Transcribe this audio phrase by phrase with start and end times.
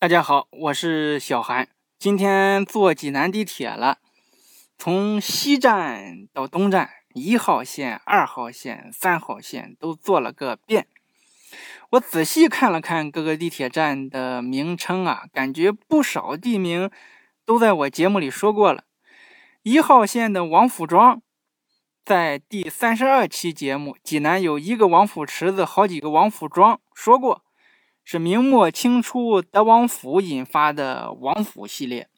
[0.00, 1.66] 大家好，我是小韩。
[1.98, 3.98] 今天坐济南地铁了，
[4.78, 10.86] 从西站到东站，一号线、二号线、三号线都坐了个遍。
[11.90, 16.88] 我仔细看了看各个地铁站的名称啊，感觉不少地名
[17.44, 18.84] 都在我节目里说过了。
[19.64, 21.20] 一号线的王府庄，
[22.04, 27.42] 在第三十二期节目《济南有一个王府池子，好几个王府庄》说过。
[28.10, 32.08] 是明末清初德王府引发的王府系列。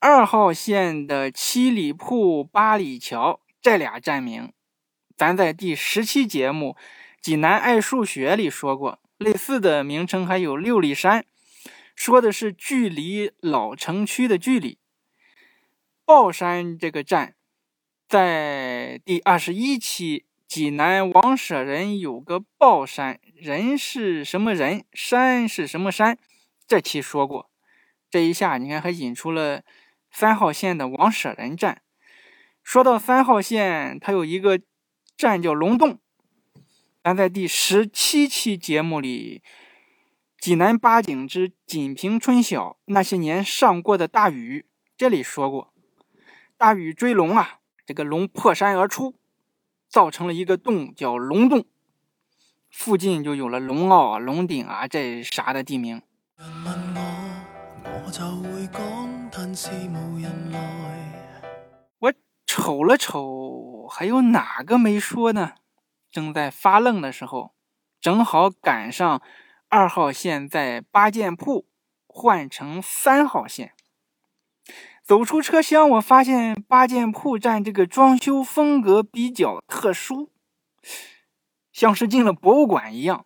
[0.00, 4.52] 二号线的七里铺、八里桥这俩站名，
[5.16, 6.72] 咱在第十期节目
[7.22, 8.98] 《济南爱数学》里说过。
[9.16, 11.24] 类似的名称还有六里山，
[11.94, 14.76] 说的是距离老城区的距离。
[16.04, 17.34] 鲍山这个站，
[18.06, 20.26] 在第二十一期。
[20.46, 24.84] 济南王舍人有个抱山，人是什么人？
[24.92, 26.18] 山是什么山？
[26.66, 27.50] 这期说过，
[28.08, 29.62] 这一下你看还引出了
[30.10, 31.82] 三号线的王舍人站。
[32.62, 34.60] 说到三号线，它有一个
[35.16, 35.98] 站叫龙洞。
[37.02, 39.42] 咱在第十七期节目里，
[40.44, 45.72] 《济南八景之锦屏春晓》那些年上过的大雨，这里说过，
[46.56, 49.16] 大雨追龙啊，这个龙破山而出。
[49.88, 51.64] 造成了一个洞，叫龙洞，
[52.70, 56.02] 附近就有了龙坳啊、龙顶啊这啥的地名。
[61.98, 62.12] 我
[62.46, 65.52] 瞅了瞅，还有哪个没说呢？
[66.10, 67.54] 正在发愣的时候，
[68.00, 69.22] 正好赶上
[69.68, 71.66] 二号线在八件铺
[72.06, 73.75] 换成三号线。
[75.06, 80.32] 走出车厢，我发现八件铺站这个装修风格比较特殊，
[81.70, 83.24] 像是进了博物馆一样。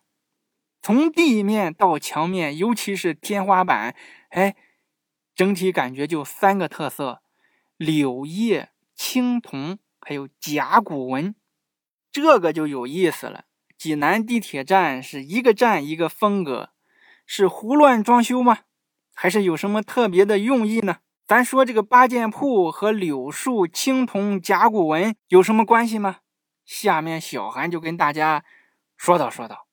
[0.83, 3.95] 从地面到墙面，尤其是天花板，
[4.29, 4.55] 哎，
[5.33, 7.23] 整体感觉就三个特色：
[7.77, 11.33] 柳叶、青铜，还有甲骨文。
[12.11, 13.45] 这个就有意思了。
[13.75, 16.73] 济南地铁站是一个站一个风格，
[17.25, 18.59] 是胡乱装修吗？
[19.15, 20.97] 还是有什么特别的用意呢？
[21.31, 26.17] 咱说这个八件铺和柳树、青铜、甲骨文有什么关系吗？
[26.65, 28.43] 下面小韩就跟大家
[28.97, 29.65] 说道说道。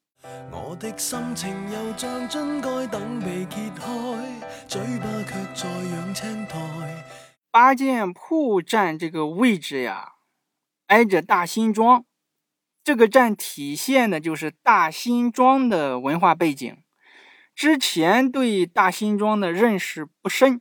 [7.50, 10.12] 八件铺站这个位置呀，
[10.86, 12.04] 挨着大辛庄，
[12.84, 16.76] 这个站体现的就是大辛庄的文化背景。
[17.56, 20.60] 之前对大辛庄的认识不深。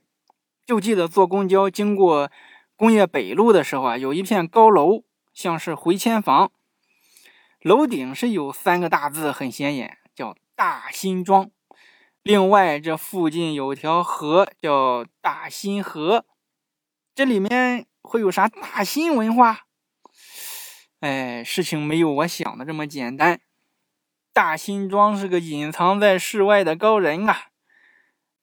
[0.68, 2.30] 就记得坐公交经过
[2.76, 6.52] 工业北路的时候啊，有一片高楼，像是回迁房，
[7.62, 11.50] 楼顶是有三个大字，很显眼，叫大辛庄。
[12.22, 16.26] 另外，这附近有条河，叫大辛河。
[17.16, 19.68] 这里面会有啥大辛文化？
[21.00, 23.40] 哎，事情没有我想的这么简单。
[24.34, 27.46] 大辛庄是个隐藏在世外的高人啊。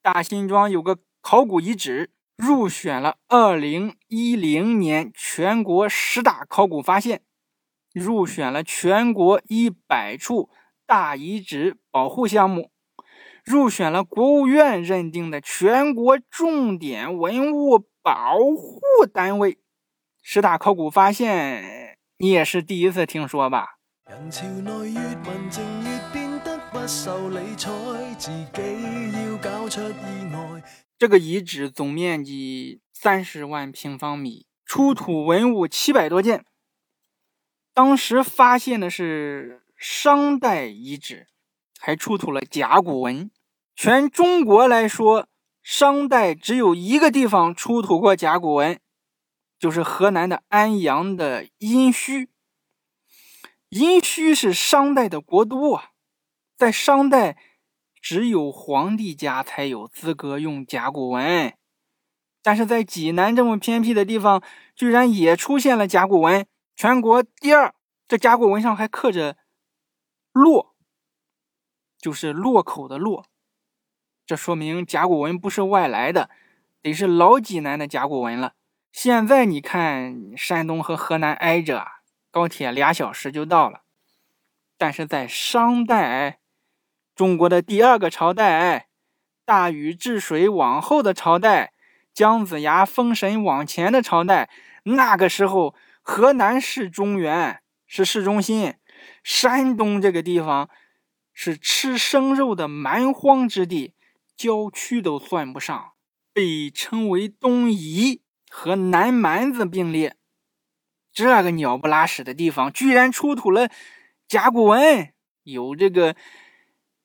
[0.00, 2.13] 大辛庄有个考古遗址。
[2.36, 7.22] 入选了二零一零年全国十大考古发现，
[7.92, 10.50] 入选了全国一百处
[10.84, 12.70] 大遗址保护项目，
[13.44, 19.58] 入选了国务院认定的全国重点文物保护单位。
[20.20, 23.76] 十大考古发现，你也是第一次听说吧？
[24.10, 25.62] 人潮内越文静
[26.12, 27.70] 变得不受理睬，
[28.18, 30.23] 自己要搞出意。
[30.96, 36.44] 这个遗址总面积三十万平方米，出土文物七百多件。
[37.72, 41.26] 当时发现的是商代遗址，
[41.80, 43.28] 还出土了甲骨文。
[43.74, 45.26] 全中国来说，
[45.64, 48.78] 商代只有一个地方出土过甲骨文，
[49.58, 52.28] 就是河南的安阳的殷墟。
[53.68, 55.90] 殷墟是商代的国都啊，
[56.56, 57.36] 在商代。
[58.04, 61.56] 只有皇帝家才有资格用甲骨文，
[62.42, 64.42] 但是在济南这么偏僻的地方，
[64.76, 66.46] 居然也出现了甲骨文，
[66.76, 67.74] 全国第二。
[68.06, 69.38] 这甲骨文上还刻着
[70.32, 70.76] “洛”，
[71.96, 73.24] 就是洛口的“洛”，
[74.26, 76.28] 这说明甲骨文不是外来的，
[76.82, 78.52] 得是老济南的甲骨文了。
[78.92, 81.86] 现在你看，山东和河南挨着，
[82.30, 83.84] 高铁俩小时就到了，
[84.76, 86.40] 但是在商代。
[87.14, 88.88] 中国的第二个朝代，
[89.44, 91.72] 大禹治水往后的朝代，
[92.12, 94.50] 姜子牙封神往前的朝代，
[94.82, 98.74] 那个时候河南是中原，是市中心，
[99.22, 100.68] 山东这个地方
[101.32, 103.94] 是吃生肉的蛮荒之地，
[104.36, 105.92] 郊区都算不上，
[106.32, 110.16] 被称为东夷，和南蛮子并列。
[111.12, 113.70] 这个鸟不拉屎的地方，居然出土了
[114.26, 115.12] 甲骨文，
[115.44, 116.16] 有这个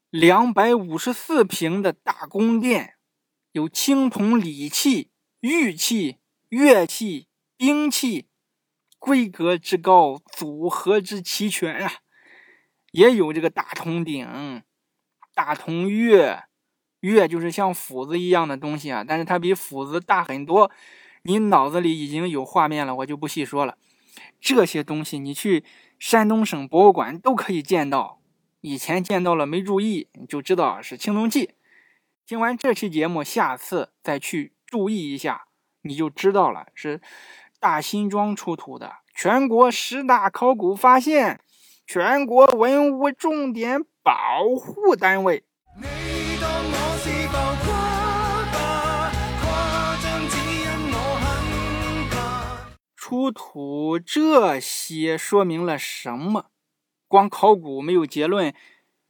[0.10, 2.96] 两百五十四平的大宫殿，
[3.52, 6.18] 有青铜礼器、玉器、
[6.50, 8.28] 乐器、兵器，
[8.98, 11.92] 规格之高，组合之齐全啊！
[12.92, 14.64] 也有这个大铜鼎、
[15.36, 16.46] 大铜钺，
[17.02, 20.72] 钺就是像斧子一样的东西啊，但是它比斧子大很多。
[21.22, 23.78] 你脑子里已经有画面了，我就不细说了。
[24.42, 25.64] 这些东西你去
[26.00, 28.19] 山东省博物馆都可以见到，
[28.62, 31.56] 以前见到了没注意，就知道是青铜器。
[32.26, 35.46] 听完这期节目，下次再去注意一下，
[35.84, 37.02] 你就知道了，是
[37.60, 41.42] 大新庄出土的，全国十大考古发现。
[41.88, 44.14] 全国文物重点保
[44.56, 45.44] 护单位。
[52.96, 56.52] 出土这些说明了什么？
[57.10, 58.56] 光考古没有结论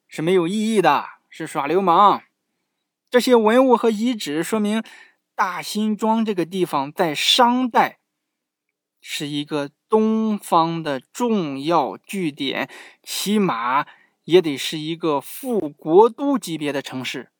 [0.07, 2.23] 是没有意义的，是耍流氓。
[3.11, 4.83] 这些文物和遗址说明
[5.35, 7.99] 大辛庄这个地方在商代
[8.99, 9.69] 是一个。
[9.89, 12.69] 东方的重要据点，
[13.01, 13.87] 起码
[14.25, 17.31] 也得是一个副国都级别的城市。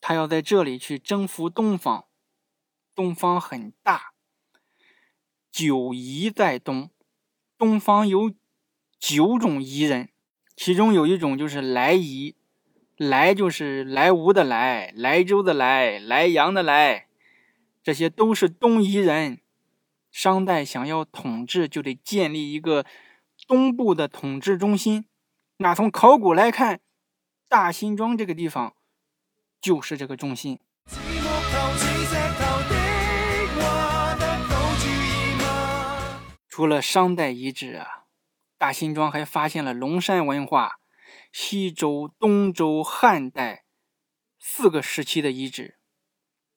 [0.00, 2.04] 他要在这里去征服东方，
[2.94, 4.12] 东方很大，
[5.50, 6.90] 九夷在东，
[7.58, 8.32] 东方有
[8.98, 10.08] 九种夷人，
[10.56, 12.34] 其中有一种就是莱夷，
[12.96, 17.06] 莱就是莱芜的莱，莱州的莱，莱阳的莱，
[17.82, 19.40] 这些都是东夷人。
[20.10, 22.86] 商代想要统治，就得建立一个
[23.46, 25.04] 东部的统治中心。
[25.58, 26.80] 那从考古来看，
[27.48, 28.74] 大辛庄这个地方
[29.60, 30.58] 就是这个中心。
[36.48, 38.05] 除了商代遗址啊，
[38.58, 40.80] 大辛庄还发现了龙山文化、
[41.32, 43.64] 西周、东周、汉代
[44.38, 45.78] 四个时期的遗址。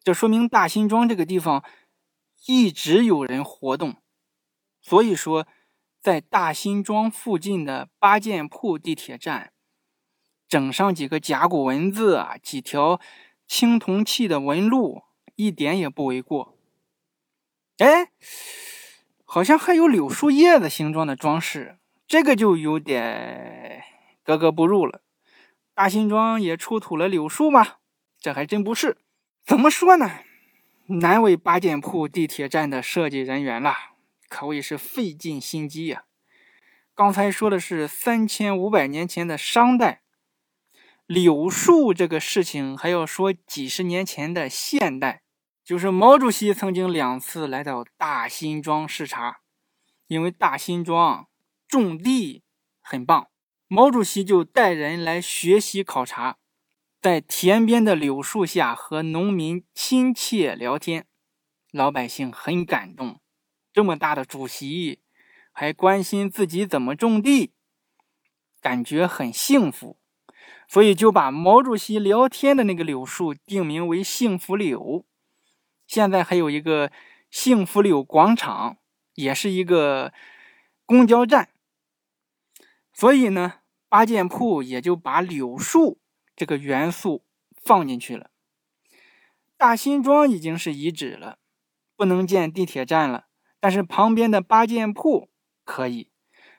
[0.04, 1.64] 这说明大辛庄这个地方。
[2.48, 3.98] 一直有人活动，
[4.80, 5.46] 所以说，
[6.00, 9.52] 在大辛庄附近的八件铺地铁站，
[10.48, 13.02] 整上几个甲骨文字啊，几条
[13.46, 15.04] 青铜器的纹路，
[15.36, 16.58] 一点也不为过。
[17.80, 18.14] 哎，
[19.26, 21.79] 好像还有柳树叶子形状的装饰，
[22.10, 23.84] 这个就有点
[24.24, 25.04] 格格不入了。
[25.76, 27.76] 大辛庄也出土了柳树吗？
[28.20, 28.98] 这还真不是。
[29.46, 30.22] 怎么说呢？
[30.88, 33.76] 难为八件铺地铁站的设计人员了，
[34.28, 36.06] 可谓是费尽心机呀。
[36.96, 40.02] 刚才说的是三千五百年前的商代，
[41.06, 45.22] 柳树这个事情还要说几十年前的现代，
[45.64, 49.42] 就是毛主席曾经两次来到大辛庄视察，
[50.08, 51.29] 因为大辛庄
[51.70, 52.42] 种地
[52.82, 53.30] 很棒，
[53.68, 56.38] 毛主席就带人来学习考察。
[57.00, 61.06] 在田边的柳树下和农民亲切聊天，
[61.72, 63.22] 老百姓很感动。
[63.72, 65.00] 这么大的主席
[65.52, 67.54] 还关心自己怎么种地，
[68.60, 69.98] 感觉很幸福，
[70.68, 75.06] 所以就把毛主席聊天的那个柳树定名为“幸福柳”。
[75.86, 76.92] 现在还有一个
[77.30, 78.78] “幸福柳广场”，
[79.14, 80.12] 也是一个
[80.86, 81.50] 公交站。
[83.00, 86.02] 所以呢，八件铺也就把柳树。
[86.36, 87.24] 这个元素
[87.64, 88.30] 放进去了。
[89.56, 91.38] 大辛庄已经是遗址了，
[91.96, 93.28] 不能建地铁站了，
[93.62, 95.30] 但是旁边的八件铺
[95.64, 96.12] 可以，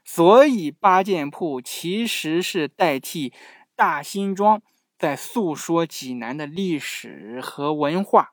[0.03, 3.35] 所以八件铺其实是代替
[3.77, 4.63] 大辛庄
[4.99, 8.33] 在诉说济南的历史和文化。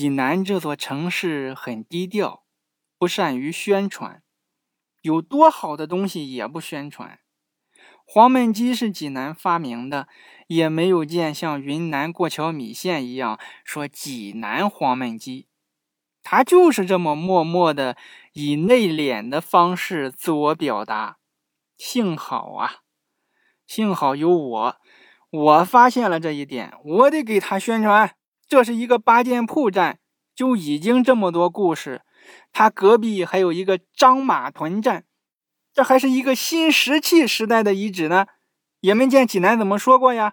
[0.00, 2.42] 济南这座城市很低调，
[2.96, 4.22] 不善于宣传，
[5.02, 7.20] 有多好的东西也不宣传。
[8.06, 10.08] 黄焖鸡是济南发明的，
[10.46, 15.48] 也没有见像云南过桥米线一样说济南黄焖鸡，
[16.22, 17.98] 他就是这么默默的
[18.32, 21.18] 以内敛的方式自我表达。
[21.76, 22.76] 幸好啊，
[23.66, 24.76] 幸好有我，
[25.28, 28.16] 我发现了这一点，我得给他宣传。
[28.50, 30.00] 这是一个八件铺站，
[30.34, 32.02] 就已经这么多故事。
[32.52, 35.04] 它隔壁还有一个张马屯站，
[35.72, 38.26] 这还是一个新石器时代的遗址呢。
[38.80, 40.32] 也没见济南怎么说过呀？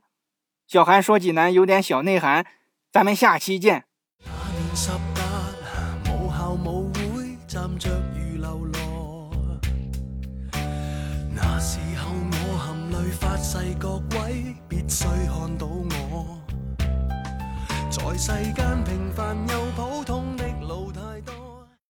[0.67, 2.47] 小韩说济南有点小内涵，
[2.91, 3.85] 咱们下期见。
[11.35, 16.36] 那时候我含泪发誓各位必须看到我，
[18.13, 20.36] 在世间平凡又普通